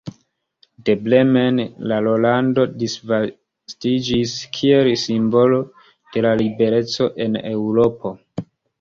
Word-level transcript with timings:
De 0.87 0.93
Bremen 1.07 1.59
la 1.91 1.99
rolando 2.07 2.65
disvastiĝis 2.85 4.35
kiel 4.59 4.93
simbolo 5.05 5.63
de 5.95 6.27
la 6.31 6.37
libereco 6.45 7.13
en 7.29 7.43
Eŭropo. 7.57 8.19